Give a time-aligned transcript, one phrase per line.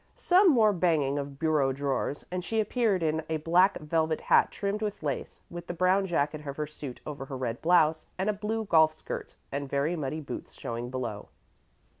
[0.15, 4.81] Some more banging of bureau drawers, and she appeared in a black velvet hat trimmed
[4.81, 8.33] with lace, with the brown jacket of her suit over her red blouse, and a
[8.33, 11.27] blue golf skirt and very muddy boots showing below.